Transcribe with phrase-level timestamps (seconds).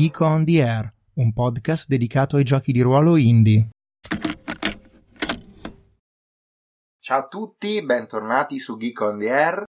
[0.00, 3.68] Geek on the Air, un podcast dedicato ai giochi di ruolo indie.
[6.98, 9.64] Ciao a tutti, bentornati su Geek on the Air.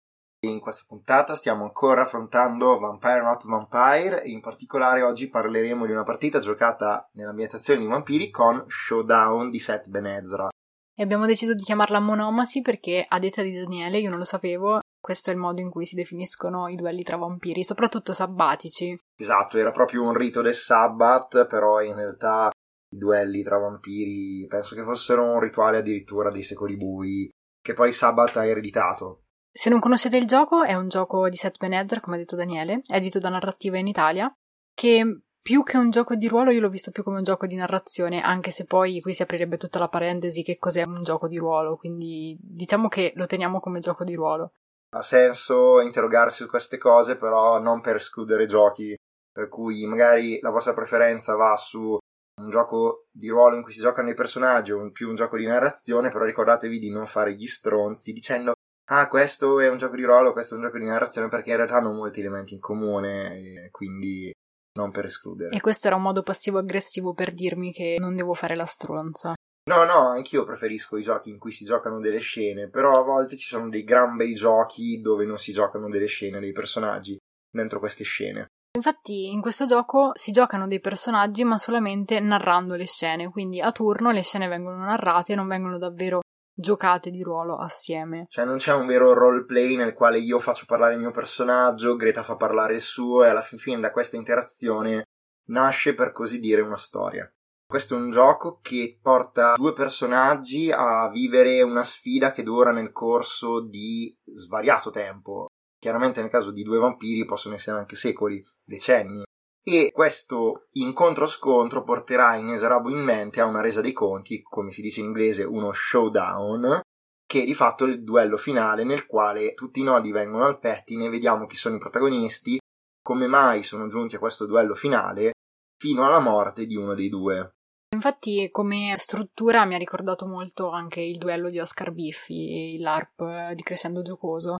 [0.46, 5.90] In questa puntata stiamo ancora affrontando Vampire Not Vampire e in particolare oggi parleremo di
[5.90, 10.46] una partita giocata nell'ambientazione di vampiri con Showdown di Seth Benezra.
[10.94, 14.78] E abbiamo deciso di chiamarla monomasi perché, a detta di Daniele, io non lo sapevo,
[15.00, 18.96] questo è il modo in cui si definiscono i duelli tra vampiri, soprattutto sabbatici.
[19.20, 22.50] Esatto, era proprio un rito del sabbat, però in realtà
[22.92, 27.92] i duelli tra vampiri penso che fossero un rituale addirittura dei secoli bui, che poi
[27.92, 29.24] Sabbath ha ereditato.
[29.52, 32.80] Se non conoscete il gioco, è un gioco di Seth Benedzer, come ha detto Daniele,
[32.88, 34.32] edito da Narrativa in Italia,
[34.74, 37.56] che più che un gioco di ruolo io l'ho visto più come un gioco di
[37.56, 41.36] narrazione, anche se poi qui si aprirebbe tutta la parentesi che cos'è un gioco di
[41.36, 44.52] ruolo, quindi diciamo che lo teniamo come gioco di ruolo.
[44.92, 48.96] Ha senso interrogarsi su queste cose, però non per escludere giochi,
[49.40, 51.96] per cui magari la vostra preferenza va su
[52.42, 55.46] un gioco di ruolo in cui si giocano i personaggi o più un gioco di
[55.46, 58.52] narrazione, però ricordatevi di non fare gli stronzi dicendo
[58.90, 61.56] ah questo è un gioco di ruolo, questo è un gioco di narrazione perché in
[61.56, 64.30] realtà hanno molti elementi in comune e quindi
[64.74, 65.56] non per escludere.
[65.56, 69.32] E questo era un modo passivo-aggressivo per dirmi che non devo fare la stronza.
[69.70, 73.38] No, no, anch'io preferisco i giochi in cui si giocano delle scene, però a volte
[73.38, 77.16] ci sono dei gran bei giochi dove non si giocano delle scene, dei personaggi
[77.50, 78.48] dentro queste scene.
[78.72, 83.72] Infatti in questo gioco si giocano dei personaggi ma solamente narrando le scene, quindi a
[83.72, 86.20] turno le scene vengono narrate e non vengono davvero
[86.54, 88.26] giocate di ruolo assieme.
[88.28, 92.22] Cioè non c'è un vero roleplay nel quale io faccio parlare il mio personaggio, Greta
[92.22, 95.04] fa parlare il suo e alla fin fine da questa interazione
[95.48, 97.28] nasce per così dire una storia.
[97.66, 102.92] Questo è un gioco che porta due personaggi a vivere una sfida che dura nel
[102.92, 105.49] corso di svariato tempo.
[105.80, 109.22] Chiaramente nel caso di due vampiri possono essere anche secoli, decenni.
[109.62, 115.44] E questo incontro-scontro porterà inesorabilmente a una resa dei conti, come si dice in inglese,
[115.44, 116.82] uno showdown,
[117.26, 121.08] che è di fatto il duello finale nel quale tutti i nodi vengono al pettine,
[121.08, 122.58] vediamo chi sono i protagonisti,
[123.02, 125.32] come mai sono giunti a questo duello finale,
[125.78, 127.52] fino alla morte di uno dei due.
[127.94, 133.62] Infatti, come struttura mi ha ricordato molto anche il duello di Oscar Biffi l'ARP di
[133.62, 134.56] Crescendo Giocoso,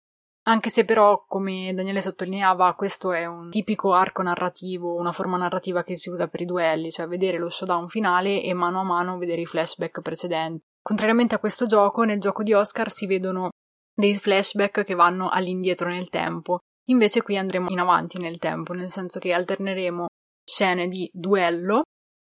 [0.51, 5.85] anche se però, come Daniele sottolineava, questo è un tipico arco narrativo, una forma narrativa
[5.85, 9.17] che si usa per i duelli, cioè vedere lo showdown finale e mano a mano
[9.17, 10.65] vedere i flashback precedenti.
[10.83, 13.51] Contrariamente a questo gioco, nel gioco di Oscar si vedono
[13.95, 16.59] dei flashback che vanno all'indietro nel tempo.
[16.89, 20.07] Invece qui andremo in avanti nel tempo, nel senso che alterneremo
[20.45, 21.83] scene di duello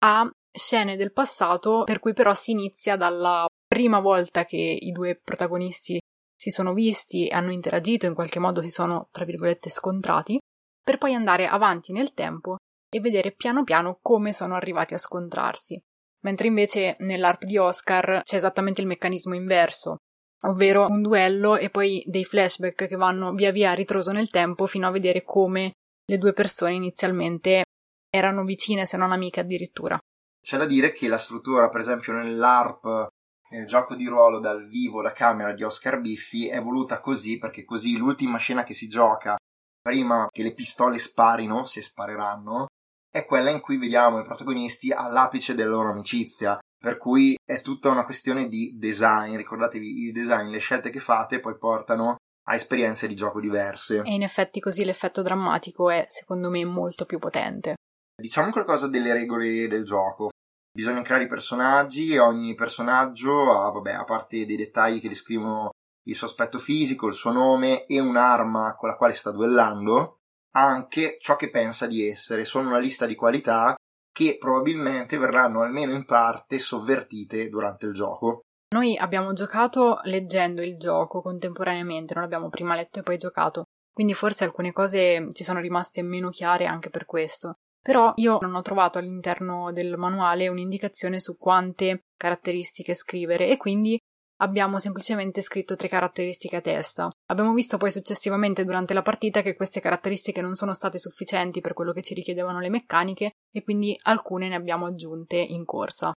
[0.04, 5.18] a scene del passato, per cui però si inizia dalla prima volta che i due
[5.22, 5.98] protagonisti
[6.40, 10.38] si sono visti, hanno interagito, in qualche modo si sono, tra virgolette, scontrati,
[10.82, 12.56] per poi andare avanti nel tempo
[12.88, 15.78] e vedere piano piano come sono arrivati a scontrarsi.
[16.22, 19.98] Mentre invece nell'ARP di Oscar c'è esattamente il meccanismo inverso,
[20.46, 24.64] ovvero un duello e poi dei flashback che vanno via via a ritroso nel tempo
[24.64, 25.72] fino a vedere come
[26.06, 27.64] le due persone inizialmente
[28.08, 29.98] erano vicine, se non amiche addirittura.
[30.40, 33.08] C'è da dire che la struttura, per esempio, nell'ARP
[33.50, 37.64] nel gioco di ruolo dal vivo da camera di Oscar Biffi è voluta così perché
[37.64, 39.36] così l'ultima scena che si gioca
[39.80, 42.66] prima che le pistole sparino, se spareranno,
[43.10, 46.58] è quella in cui vediamo i protagonisti all'apice della loro amicizia.
[46.78, 49.36] Per cui è tutta una questione di design.
[49.36, 54.02] Ricordatevi, il design, le scelte che fate poi portano a esperienze di gioco diverse.
[54.02, 57.74] E in effetti così l'effetto drammatico è, secondo me, molto più potente.
[58.16, 60.30] Diciamo qualcosa delle regole del gioco.
[60.72, 65.70] Bisogna creare i personaggi e ogni personaggio ha, vabbè, a parte dei dettagli che descrivono
[66.04, 70.20] il suo aspetto fisico, il suo nome e un'arma con la quale sta duellando,
[70.52, 72.44] anche ciò che pensa di essere.
[72.44, 73.74] Sono una lista di qualità
[74.12, 78.42] che probabilmente verranno almeno in parte sovvertite durante il gioco.
[78.72, 84.14] Noi abbiamo giocato leggendo il gioco contemporaneamente, non abbiamo prima letto e poi giocato, quindi
[84.14, 87.54] forse alcune cose ci sono rimaste meno chiare anche per questo.
[87.82, 93.98] Però io non ho trovato all'interno del manuale un'indicazione su quante caratteristiche scrivere e quindi
[94.40, 97.08] abbiamo semplicemente scritto tre caratteristiche a testa.
[97.26, 101.72] Abbiamo visto poi successivamente durante la partita che queste caratteristiche non sono state sufficienti per
[101.72, 106.12] quello che ci richiedevano le meccaniche e quindi alcune ne abbiamo aggiunte in corsa.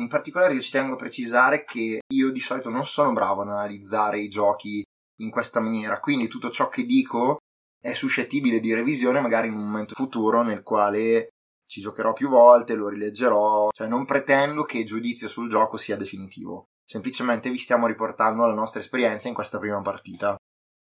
[0.00, 3.48] In particolare io ci tengo a precisare che io di solito non sono bravo ad
[3.48, 4.82] analizzare i giochi
[5.20, 7.38] in questa maniera, quindi tutto ciò che dico
[7.80, 11.30] è suscettibile di revisione magari in un momento futuro nel quale
[11.68, 15.96] ci giocherò più volte, lo rileggerò, cioè non pretendo che il giudizio sul gioco sia
[15.96, 20.36] definitivo, semplicemente vi stiamo riportando la nostra esperienza in questa prima partita.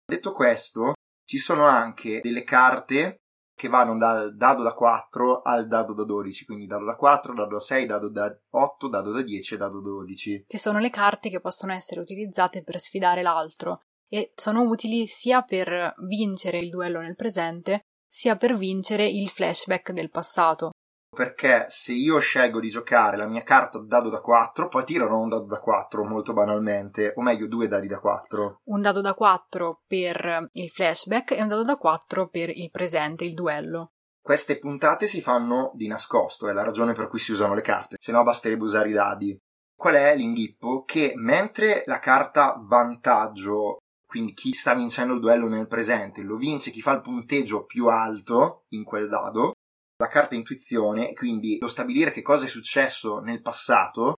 [0.05, 0.95] Detto questo,
[1.25, 3.19] ci sono anche delle carte
[3.55, 7.55] che vanno dal dado da 4 al dado da 12, quindi dado da 4, dado
[7.55, 10.45] da 6, dado da 8, dado da 10 e dado da 12.
[10.49, 15.41] Che sono le carte che possono essere utilizzate per sfidare l'altro e sono utili sia
[15.41, 20.73] per vincere il duello nel presente, sia per vincere il flashback del passato
[21.15, 25.29] perché se io scelgo di giocare la mia carta dado da 4, poi tirerò un
[25.29, 28.61] dado da 4 molto banalmente, o meglio due dadi da 4.
[28.65, 33.25] Un dado da 4 per il flashback e un dado da 4 per il presente,
[33.25, 33.91] il duello.
[34.23, 37.97] Queste puntate si fanno di nascosto, è la ragione per cui si usano le carte,
[38.01, 39.37] se no basterebbe usare i dadi.
[39.77, 40.85] Qual è l'inghippo?
[40.85, 43.79] Che mentre la carta vantaggio,
[44.13, 47.87] quindi chi sta vincendo il duello nel presente, lo vince chi fa il punteggio più
[47.87, 49.55] alto in quel dado,
[49.97, 54.17] la carta intuizione, quindi lo stabilire che cosa è successo nel passato,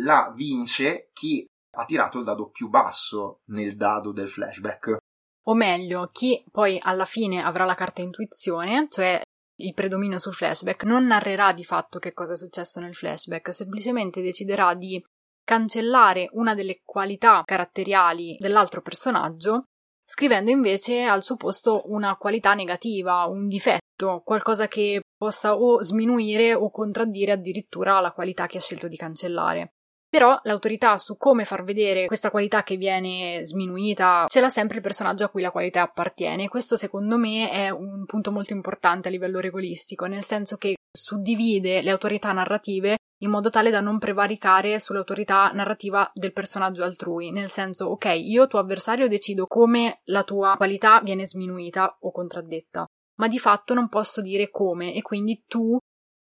[0.00, 1.46] la vince chi
[1.76, 4.96] ha tirato il dado più basso nel dado del flashback.
[5.44, 9.22] O meglio, chi poi alla fine avrà la carta intuizione, cioè
[9.60, 14.20] il predominio sul flashback, non narrerà di fatto che cosa è successo nel flashback, semplicemente
[14.20, 15.00] deciderà di
[15.46, 19.62] cancellare una delle qualità caratteriali dell'altro personaggio,
[20.04, 26.52] scrivendo invece al suo posto una qualità negativa, un difetto, qualcosa che possa o sminuire
[26.52, 29.70] o contraddire addirittura la qualità che ha scelto di cancellare.
[30.08, 34.82] Però l'autorità su come far vedere questa qualità che viene sminuita ce l'ha sempre il
[34.82, 36.48] personaggio a cui la qualità appartiene.
[36.48, 41.82] Questo secondo me è un punto molto importante a livello regolistico, nel senso che suddivide
[41.82, 47.48] le autorità narrative in modo tale da non prevaricare sull'autorità narrativa del personaggio altrui, nel
[47.48, 53.28] senso, ok, io tuo avversario decido come la tua qualità viene sminuita o contraddetta ma
[53.28, 55.76] di fatto non posso dire come e quindi tu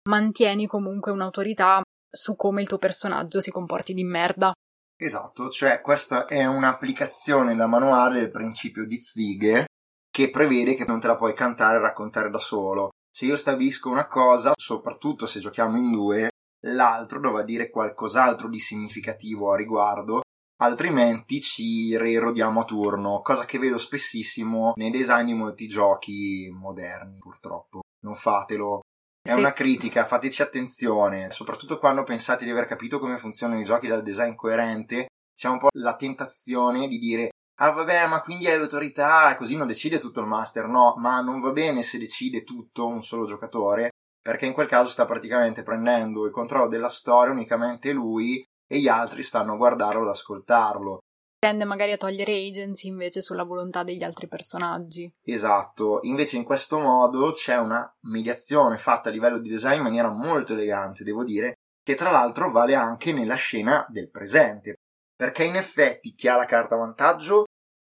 [0.08, 4.52] mantieni comunque un'autorità su come il tuo personaggio si comporti di merda.
[4.96, 9.66] Esatto, cioè questa è un'applicazione da manuale del principio di Zighe
[10.08, 12.90] che prevede che non te la puoi cantare e raccontare da solo.
[13.14, 16.30] Se io stabilisco una cosa, soprattutto se giochiamo in due,
[16.66, 20.22] l'altro dovrà dire qualcos'altro di significativo a riguardo
[20.56, 27.18] altrimenti ci reerodiamo a turno, cosa che vedo spessissimo nei design di molti giochi moderni,
[27.18, 27.82] purtroppo.
[28.00, 28.80] Non fatelo.
[29.22, 29.38] È sì.
[29.38, 34.02] una critica, fateci attenzione, soprattutto quando pensate di aver capito come funzionano i giochi dal
[34.02, 39.36] design coerente, c'è un po' la tentazione di dire ah vabbè ma quindi hai autorità
[39.36, 43.02] così non decide tutto il master, no, ma non va bene se decide tutto un
[43.02, 43.90] solo giocatore,
[44.20, 48.88] perché in quel caso sta praticamente prendendo il controllo della storia unicamente lui e gli
[48.88, 50.98] altri stanno a guardarlo ad ascoltarlo.
[51.38, 55.12] Tende magari a togliere agency invece sulla volontà degli altri personaggi.
[55.22, 60.08] Esatto, invece in questo modo c'è una mediazione fatta a livello di design in maniera
[60.08, 64.76] molto elegante, devo dire, che tra l'altro vale anche nella scena del presente,
[65.14, 67.44] perché in effetti chi ha la carta vantaggio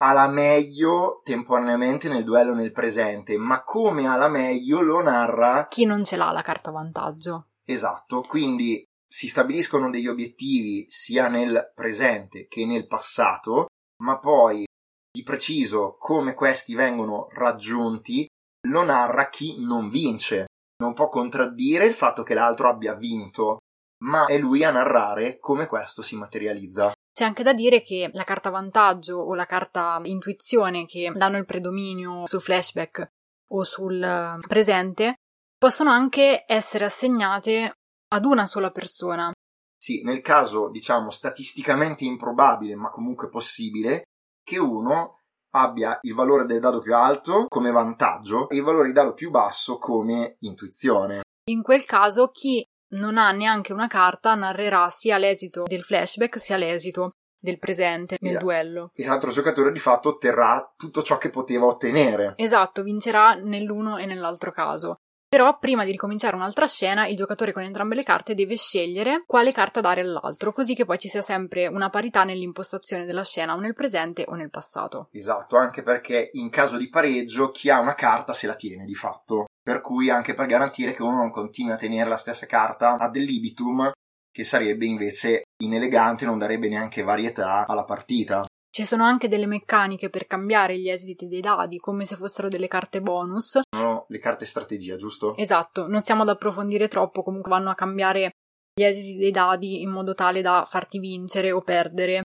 [0.01, 5.68] ha la meglio temporaneamente nel duello nel presente, ma come ha la meglio lo narra
[5.68, 7.50] chi non ce l'ha la carta vantaggio.
[7.63, 13.67] Esatto, quindi si stabiliscono degli obiettivi sia nel presente che nel passato,
[14.01, 14.65] ma poi
[15.12, 18.25] di preciso come questi vengono raggiunti
[18.67, 20.45] lo narra chi non vince.
[20.81, 23.59] Non può contraddire il fatto che l'altro abbia vinto,
[24.03, 26.91] ma è lui a narrare come questo si materializza.
[27.13, 31.45] C'è anche da dire che la carta vantaggio o la carta intuizione che danno il
[31.45, 33.12] predominio sul flashback
[33.50, 35.15] o sul presente
[35.57, 37.75] possono anche essere assegnate
[38.07, 39.31] ad una sola persona.
[39.77, 44.03] Sì, nel caso, diciamo, statisticamente improbabile, ma comunque possibile,
[44.43, 45.19] che uno
[45.53, 49.31] abbia il valore del dado più alto come vantaggio e il valore del dado più
[49.31, 51.21] basso come intuizione.
[51.50, 56.57] In quel caso, chi non ha neanche una carta narrerà sia l'esito del flashback sia
[56.57, 58.39] l'esito del presente nel yeah.
[58.39, 58.91] duello.
[58.93, 62.33] E l'altro giocatore di fatto otterrà tutto ciò che poteva ottenere.
[62.38, 64.98] Esatto, vincerà nell'uno e nell'altro caso.
[65.31, 69.53] Però prima di ricominciare un'altra scena, il giocatore con entrambe le carte deve scegliere quale
[69.53, 73.60] carta dare all'altro, così che poi ci sia sempre una parità nell'impostazione della scena o
[73.62, 75.07] nel presente o nel passato.
[75.13, 78.93] Esatto, anche perché in caso di pareggio chi ha una carta se la tiene di
[78.93, 79.45] fatto.
[79.63, 83.15] Per cui anche per garantire che uno non continui a tenere la stessa carta ad
[83.15, 83.91] libitum,
[84.32, 88.46] che sarebbe invece inelegante, non darebbe neanche varietà alla partita.
[88.74, 92.70] Ci sono anche delle meccaniche per cambiare gli esiti dei dadi, come se fossero delle
[92.70, 93.60] carte bonus.
[93.70, 95.36] Sono le carte strategia, giusto?
[95.36, 98.32] Esatto, non stiamo ad approfondire troppo, comunque vanno a cambiare
[98.74, 102.22] gli esiti dei dadi in modo tale da farti vincere o perdere,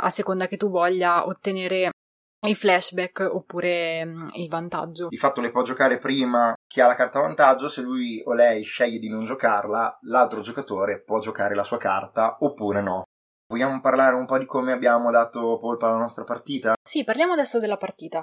[0.00, 1.90] a seconda che tu voglia ottenere
[2.46, 5.08] il flashback oppure mm, il vantaggio.
[5.08, 8.62] Di fatto le può giocare prima chi ha la carta vantaggio, se lui o lei
[8.62, 13.04] sceglie di non giocarla, l'altro giocatore può giocare la sua carta oppure no.
[13.48, 16.74] Vogliamo parlare un po' di come abbiamo dato polpa alla nostra partita?
[16.82, 18.20] Sì, parliamo adesso della partita.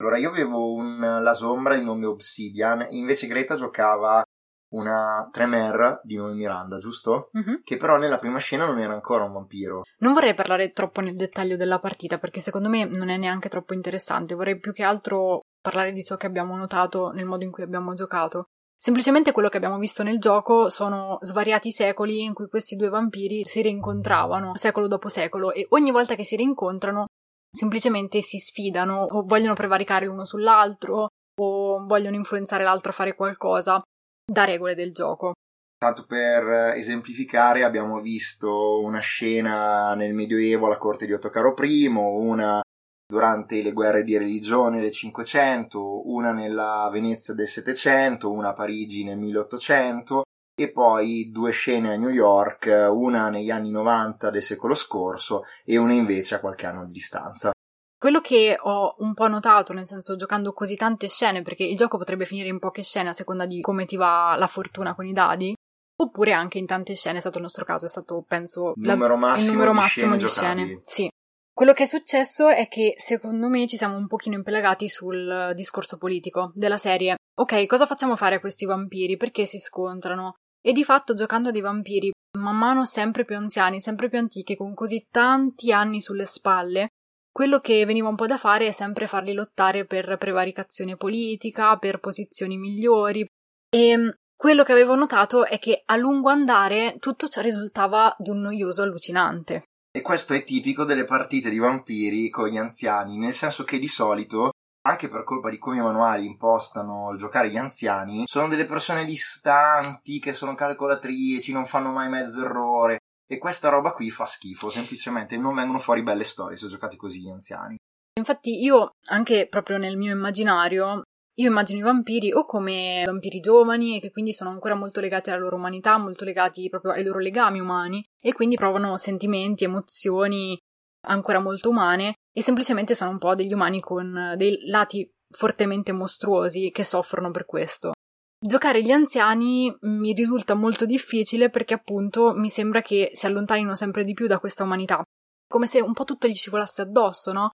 [0.00, 4.22] Allora, io avevo un, la sombra di nome Obsidian, invece Greta giocava
[4.70, 7.30] una Tremere di nome Miranda, giusto?
[7.32, 7.62] Mhm.
[7.62, 9.82] Che però nella prima scena non era ancora un vampiro.
[9.98, 13.74] Non vorrei parlare troppo nel dettaglio della partita perché secondo me non è neanche troppo
[13.74, 17.62] interessante, vorrei più che altro parlare di ciò che abbiamo notato nel modo in cui
[17.62, 18.44] abbiamo giocato.
[18.80, 23.42] Semplicemente quello che abbiamo visto nel gioco sono svariati secoli in cui questi due vampiri
[23.42, 27.06] si rincontravano secolo dopo secolo e ogni volta che si rincontrano
[27.50, 31.08] semplicemente si sfidano o vogliono prevaricare l'uno sull'altro
[31.40, 33.82] o vogliono influenzare l'altro a fare qualcosa
[34.30, 35.32] da regole del gioco.
[35.78, 41.86] Tanto per eh, esemplificare, abbiamo visto una scena nel Medioevo alla corte di Ottocaro I,
[41.86, 42.60] una
[43.06, 49.04] durante le guerre di religione del 500, una nella Venezia del 700, una a Parigi
[49.04, 50.24] nel 1800
[50.60, 55.76] e poi due scene a New York, una negli anni 90 del secolo scorso e
[55.76, 57.52] una invece a qualche anno di distanza.
[57.98, 61.98] Quello che ho un po' notato, nel senso giocando così tante scene, perché il gioco
[61.98, 65.12] potrebbe finire in poche scene a seconda di come ti va la fortuna con i
[65.12, 65.52] dadi,
[66.00, 69.16] oppure anche in tante scene, è stato il nostro caso, è stato penso la- Numero
[69.16, 70.80] massimo il numero di massimo scene di scene.
[70.84, 71.08] Sì.
[71.52, 75.98] Quello che è successo è che secondo me ci siamo un pochino impelagati sul discorso
[75.98, 77.16] politico della serie.
[77.34, 79.16] Ok, cosa facciamo fare a questi vampiri?
[79.16, 80.34] Perché si scontrano?
[80.64, 84.54] E di fatto giocando a dei vampiri man mano sempre più anziani, sempre più antichi,
[84.54, 86.90] con così tanti anni sulle spalle,
[87.38, 92.00] quello che veniva un po' da fare è sempre farli lottare per prevaricazione politica, per
[92.00, 93.24] posizioni migliori.
[93.70, 98.30] E mm, quello che avevo notato è che a lungo andare tutto ciò risultava di
[98.30, 99.62] un noioso allucinante.
[99.96, 103.86] E questo è tipico delle partite di vampiri con gli anziani, nel senso che di
[103.86, 104.50] solito,
[104.88, 109.04] anche per colpa di come i manuali impostano il giocare gli anziani, sono delle persone
[109.04, 112.97] distanti, che sono calcolatrici, non fanno mai mezzo errore.
[113.30, 117.20] E questa roba qui fa schifo, semplicemente non vengono fuori belle storie se giocate così
[117.20, 117.76] gli anziani.
[118.18, 121.02] Infatti io, anche proprio nel mio immaginario,
[121.38, 125.30] io immagino i vampiri o come vampiri giovani e che quindi sono ancora molto legati
[125.30, 130.58] alla loro umanità, molto legati proprio ai loro legami umani e quindi provano sentimenti, emozioni
[131.06, 136.70] ancora molto umane e semplicemente sono un po' degli umani con dei lati fortemente mostruosi
[136.70, 137.92] che soffrono per questo.
[138.40, 144.04] Giocare gli anziani mi risulta molto difficile perché appunto mi sembra che si allontanino sempre
[144.04, 145.02] di più da questa umanità,
[145.48, 147.50] come se un po' tutto gli scivolasse addosso, no?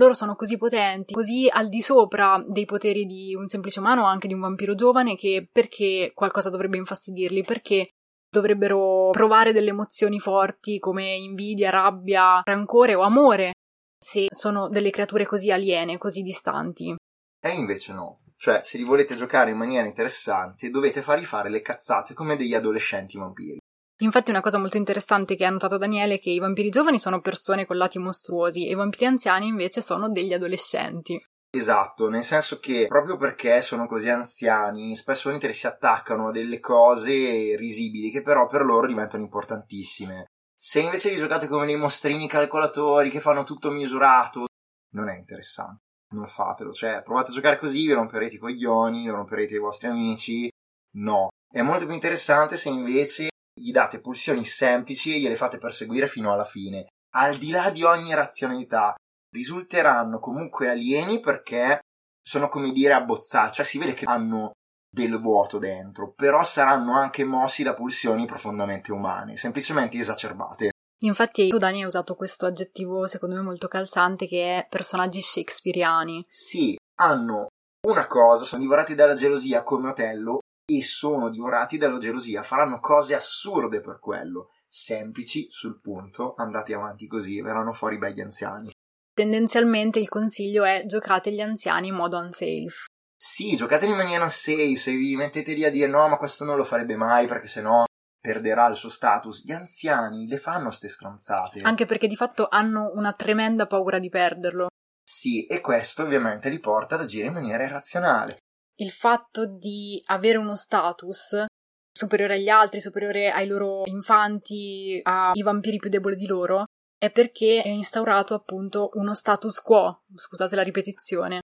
[0.00, 4.06] Loro sono così potenti, così al di sopra dei poteri di un semplice umano o
[4.06, 7.42] anche di un vampiro giovane che perché qualcosa dovrebbe infastidirli?
[7.42, 7.88] Perché
[8.30, 13.54] dovrebbero provare delle emozioni forti come invidia, rabbia, rancore o amore
[13.98, 16.94] se sono delle creature così aliene, così distanti?
[17.40, 18.20] E invece no.
[18.40, 22.54] Cioè, se li volete giocare in maniera interessante, dovete fargli fare le cazzate come degli
[22.54, 23.58] adolescenti vampiri.
[24.00, 27.20] Infatti una cosa molto interessante che ha notato Daniele è che i vampiri giovani sono
[27.20, 31.20] persone con lati mostruosi e i vampiri anziani invece sono degli adolescenti.
[31.50, 36.60] Esatto, nel senso che proprio perché sono così anziani, spesso volentieri si attaccano a delle
[36.60, 40.26] cose risibili che però per loro diventano importantissime.
[40.54, 44.46] Se invece li giocate come dei mostrini calcolatori che fanno tutto misurato,
[44.92, 45.86] non è interessante.
[46.14, 49.88] Non fatelo, cioè provate a giocare così, vi romperete i coglioni, vi romperete i vostri
[49.88, 50.48] amici.
[50.96, 51.28] No.
[51.50, 56.32] È molto più interessante se invece gli date pulsioni semplici e gliele fate perseguire fino
[56.32, 56.86] alla fine.
[57.14, 58.94] Al di là di ogni razionalità,
[59.30, 61.80] risulteranno comunque alieni perché
[62.22, 64.52] sono come dire abbozzati, cioè si vede che hanno
[64.90, 70.70] del vuoto dentro, però saranno anche mossi da pulsioni profondamente umane, semplicemente esacerbate.
[71.00, 76.24] Infatti tu Dani hai usato questo aggettivo secondo me molto calzante che è personaggi shakespeariani.
[76.28, 77.46] Sì, hanno
[77.86, 80.40] una cosa, sono divorati dalla gelosia come Otello
[80.70, 87.06] e sono divorati dalla gelosia, faranno cose assurde per quello, semplici, sul punto, andate avanti
[87.06, 88.70] così, verranno fuori begli anziani.
[89.14, 92.86] Tendenzialmente il consiglio è giocate gli anziani in modo unsafe.
[93.16, 96.56] Sì, giocateli in maniera safe, se vi mettete lì a dire no, ma questo non
[96.56, 97.84] lo farebbe mai perché sennò
[98.28, 99.46] perderà il suo status.
[99.46, 101.62] Gli anziani le fanno ste stronzate.
[101.62, 104.68] Anche perché di fatto hanno una tremenda paura di perderlo.
[105.02, 108.36] Sì, e questo ovviamente li porta ad agire in maniera irrazionale.
[108.76, 111.46] Il fatto di avere uno status
[111.90, 116.64] superiore agli altri, superiore ai loro infanti, ai vampiri più deboli di loro,
[116.98, 121.40] è perché è instaurato appunto uno status quo, scusate la ripetizione.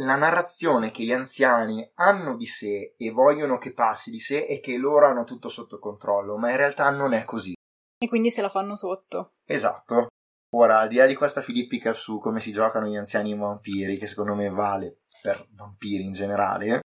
[0.00, 4.60] La narrazione che gli anziani hanno di sé e vogliono che passi di sé è
[4.60, 7.54] che loro hanno tutto sotto controllo, ma in realtà non è così.
[7.98, 9.36] E quindi se la fanno sotto.
[9.46, 10.08] Esatto.
[10.54, 13.96] Ora, al di là di questa filippica su come si giocano gli anziani in vampiri,
[13.96, 16.80] che secondo me vale per vampiri in generale,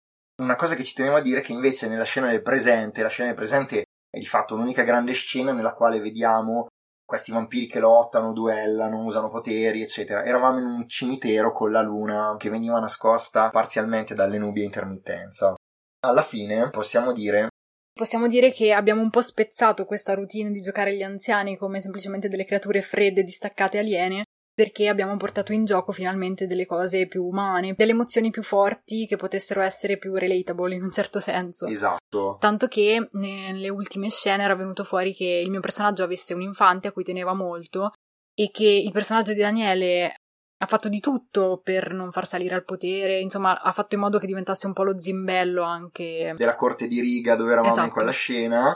[0.43, 3.09] una cosa che ci tenevo a dire è che invece nella scena del presente, la
[3.09, 6.67] scena del presente è di fatto l'unica grande scena nella quale vediamo
[7.07, 10.25] questi vampiri che lottano, duellano, usano poteri, eccetera.
[10.25, 15.55] Eravamo in un cimitero con la luna che veniva nascosta parzialmente dalle nubi a intermittenza.
[16.01, 17.49] Alla fine possiamo dire
[17.97, 22.29] Possiamo dire che abbiamo un po' spezzato questa routine di giocare gli anziani come semplicemente
[22.29, 24.25] delle creature fredde, distaccate, aliene,
[24.57, 29.17] perché abbiamo portato in gioco finalmente delle cose più umane, delle emozioni più forti che
[29.17, 31.67] potessero essere più relatable in un certo senso.
[31.67, 32.39] Esatto.
[32.41, 36.89] Tanto che nelle ultime scene era venuto fuori che il mio personaggio avesse un infante
[36.89, 37.93] a cui teneva molto
[38.35, 40.15] e che il personaggio di Daniele
[40.59, 44.19] ha fatto di tutto per non far salire al potere, insomma, ha fatto in modo
[44.19, 47.89] che diventasse un po' lo zimbello anche della corte di riga dove eravamo esatto.
[47.89, 48.75] in quella scena.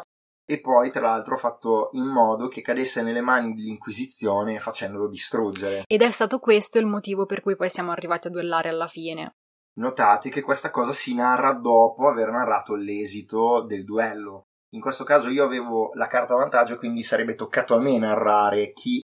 [0.50, 5.84] E poi, tra l'altro, ha fatto in modo che cadesse nelle mani dell'Inquisizione facendolo distruggere.
[5.86, 9.36] Ed è stato questo il motivo per cui poi siamo arrivati a duellare alla fine.
[9.74, 14.46] Notate che questa cosa si narra dopo aver narrato l'esito del duello.
[14.70, 19.00] In questo caso io avevo la carta vantaggio, quindi sarebbe toccato a me narrare chi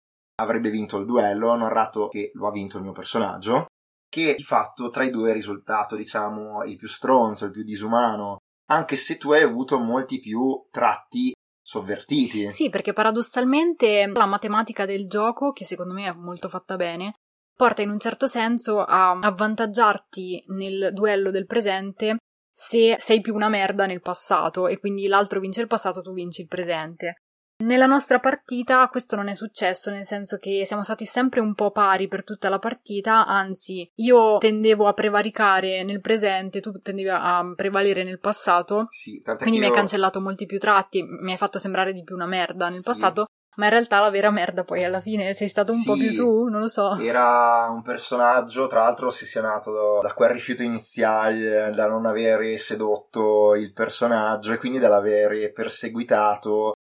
[0.42, 3.64] avrebbe vinto il duello, ho narrato che lo ha vinto il mio personaggio,
[4.10, 8.40] che di fatto tra i due è risultato, diciamo, il più stronzo, il più disumano,
[8.70, 12.50] anche se tu hai avuto molti più tratti sovvertiti.
[12.50, 17.14] Sì, perché paradossalmente la matematica del gioco, che secondo me è molto fatta bene,
[17.54, 22.16] porta in un certo senso a avvantaggiarti nel duello del presente
[22.52, 26.42] se sei più una merda nel passato e quindi l'altro vince il passato, tu vinci
[26.42, 27.22] il presente.
[27.60, 31.70] Nella nostra partita questo non è successo, nel senso che siamo stati sempre un po'
[31.70, 37.42] pari per tutta la partita, anzi io tendevo a prevaricare nel presente, tu tendevi a
[37.54, 41.58] prevalere nel passato, Sì, quindi mi hai io- cancellato molti più tratti, mi hai fatto
[41.58, 42.84] sembrare di più una merda nel Sì.
[42.84, 43.26] passato,
[43.56, 45.98] ma in realtà la vera merda poi alla fine sei stato un po' Sì.
[46.00, 46.96] più tu, non lo so.
[46.96, 53.74] Era un personaggio, tra l'alro, ossessionato da quel rifiuto iniziale, da non avere sedotto il
[53.74, 56.72] personaggio e quindi dall'avere perseguitato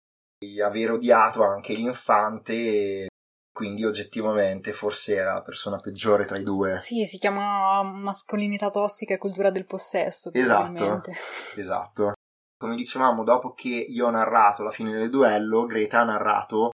[0.62, 3.08] aver odiato anche l'infante.
[3.52, 6.80] Quindi oggettivamente forse era la persona peggiore tra i due.
[6.80, 11.02] Sì, si chiama mascolinità tossica e cultura del possesso, Esatto.
[11.56, 12.12] Esatto.
[12.56, 16.70] Come dicevamo, dopo che io ho narrato la fine del duello, Greta ha narrato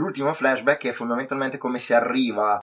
[0.00, 2.58] l'ultimo flashback che è fondamentalmente come si arriva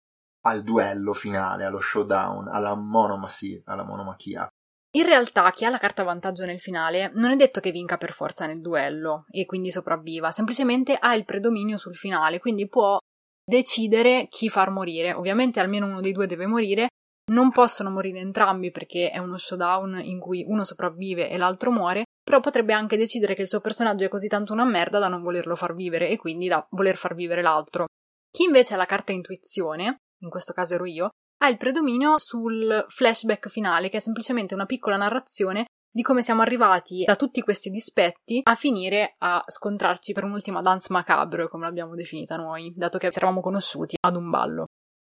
[0.45, 4.47] al duello finale, allo showdown, alla monomacy, alla monomachia.
[4.95, 8.13] In realtà chi ha la carta vantaggio nel finale non è detto che vinca per
[8.13, 12.97] forza nel duello e quindi sopravviva, semplicemente ha il predominio sul finale, quindi può
[13.43, 15.11] decidere chi far morire.
[15.11, 16.87] Ovviamente almeno uno dei due deve morire,
[17.31, 22.03] non possono morire entrambi perché è uno showdown in cui uno sopravvive e l'altro muore,
[22.23, 25.23] però potrebbe anche decidere che il suo personaggio è così tanto una merda da non
[25.23, 27.87] volerlo far vivere e quindi da voler far vivere l'altro.
[28.31, 32.85] Chi invece ha la carta intuizione, in questo caso ero io, ha il predominio sul
[32.87, 37.69] flashback finale, che è semplicemente una piccola narrazione di come siamo arrivati da tutti questi
[37.69, 43.09] dispetti a finire a scontrarci per un'ultima dance macabre, come l'abbiamo definita noi, dato che
[43.09, 44.65] ci eravamo conosciuti ad un ballo.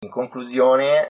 [0.04, 1.08] In conclusione,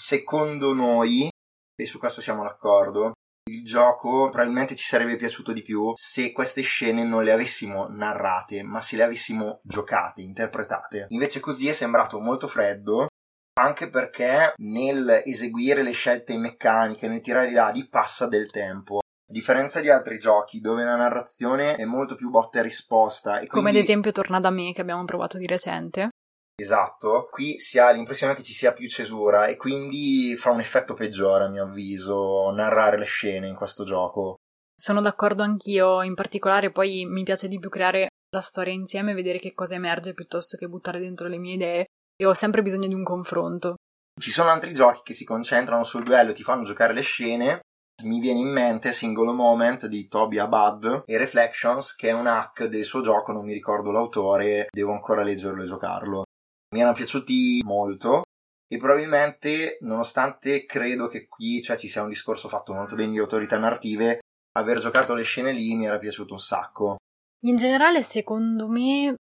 [0.00, 1.28] secondo noi,
[1.74, 3.14] e su questo siamo d'accordo,
[3.50, 8.62] il gioco probabilmente ci sarebbe piaciuto di più se queste scene non le avessimo narrate,
[8.62, 11.06] ma se le avessimo giocate, interpretate.
[11.08, 13.08] Invece così è sembrato molto freddo,
[13.58, 18.98] anche perché nel eseguire le scelte meccaniche, nel tirare i dadi, passa del tempo.
[18.98, 23.38] A differenza di altri giochi dove la narrazione è molto più botta e risposta.
[23.40, 26.10] E Come ad quindi- esempio Torna da me, che abbiamo provato di recente.
[26.58, 30.94] Esatto, qui si ha l'impressione che ci sia più cesura e quindi fa un effetto
[30.94, 34.36] peggiore a mio avviso narrare le scene in questo gioco.
[34.74, 39.14] Sono d'accordo anch'io, in particolare poi mi piace di più creare la storia insieme e
[39.14, 41.86] vedere che cosa emerge piuttosto che buttare dentro le mie idee
[42.16, 43.76] e ho sempre bisogno di un confronto.
[44.18, 47.60] Ci sono altri giochi che si concentrano sul duello e ti fanno giocare le scene.
[48.04, 52.64] Mi viene in mente Single Moment di Toby Abad e Reflections, che è un hack
[52.64, 56.24] del suo gioco, non mi ricordo l'autore, devo ancora leggerlo e giocarlo.
[56.74, 58.22] Mi erano piaciuti molto
[58.68, 63.18] e probabilmente, nonostante credo che qui cioè, ci sia un discorso fatto molto bene di
[63.18, 64.20] autorità narrative,
[64.58, 66.96] aver giocato le scene lì mi era piaciuto un sacco.
[67.46, 69.14] In generale, secondo me,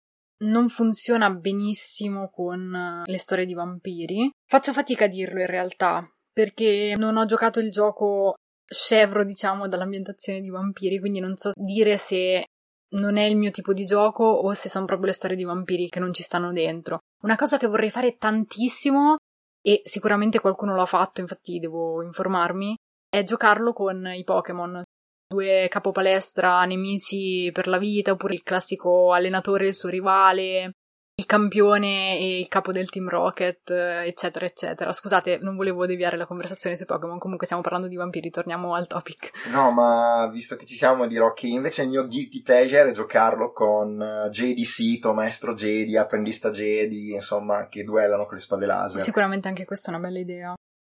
[0.43, 4.29] non funziona benissimo con eh, le storie di vampiri.
[4.45, 10.41] Faccio fatica a dirlo in realtà, perché non ho giocato il gioco scevro, diciamo, dall'ambientazione
[10.41, 12.45] di vampiri, quindi non so dire se
[12.93, 15.89] non è il mio tipo di gioco o se sono proprio le storie di vampiri
[15.89, 16.99] che non ci stanno dentro.
[17.23, 19.17] Una cosa che vorrei fare tantissimo,
[19.61, 22.75] e sicuramente qualcuno l'ha fatto, infatti devo informarmi,
[23.09, 24.83] è giocarlo con i Pokémon.
[25.33, 30.73] Due capopalestra nemici per la vita, oppure il classico allenatore e il suo rivale.
[31.15, 34.91] Il campione e il capo del Team Rocket, eccetera, eccetera.
[34.91, 38.87] Scusate, non volevo deviare la conversazione sui Pokémon, comunque stiamo parlando di vampiri, torniamo al
[38.87, 39.29] topic.
[39.51, 43.51] No, ma visto che ci siamo dirò che invece il mio guilty pleasure è giocarlo
[43.51, 49.01] con eh, Jedi Sito, maestro Jedi, apprendista Jedi, insomma, che duellano con le spade laser.
[49.01, 50.53] Sicuramente anche questa è una bella idea.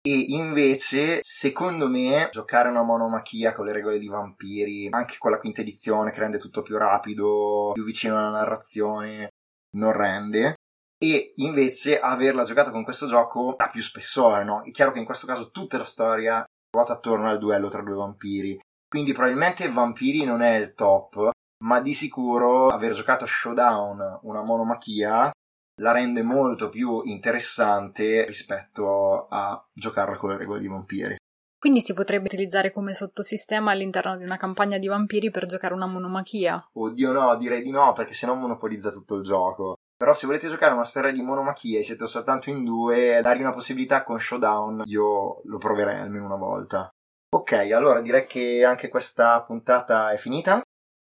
[0.07, 5.39] E invece, secondo me, giocare una monomachia con le regole di vampiri, anche con la
[5.39, 9.31] quinta edizione che rende tutto più rapido, più vicino alla narrazione,
[9.77, 10.57] non rende.
[11.03, 14.63] E invece averla giocata con questo gioco ha più spessore, no?
[14.63, 17.95] È chiaro che in questo caso tutta la storia ruota attorno al duello tra due
[17.95, 18.59] vampiri.
[18.95, 21.31] Quindi probabilmente Vampiri non è il top,
[21.65, 25.33] ma di sicuro aver giocato Showdown, una monomachia,
[25.81, 31.17] la rende molto più interessante rispetto a giocarla con le regole di vampiri.
[31.59, 35.87] Quindi si potrebbe utilizzare come sottosistema all'interno di una campagna di vampiri per giocare una
[35.87, 36.63] monomachia?
[36.75, 39.77] Oddio no, direi di no, perché sennò monopolizza tutto il gioco.
[39.97, 43.55] Però se volete giocare una storia di monomachia e siete soltanto in due, dargli una
[43.55, 46.91] possibilità con Showdown, io lo proverei almeno una volta.
[47.35, 50.61] Ok, allora direi che anche questa puntata è finita.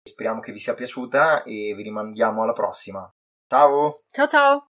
[0.06, 3.10] Speriamo che vi sia piaciuta e vi rimandiamo alla prossima.
[3.50, 4.62] 阿呜，超超。